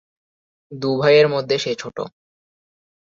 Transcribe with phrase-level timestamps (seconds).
[0.71, 1.97] দু’ভাইয়ের মধ্যে সে ছোট।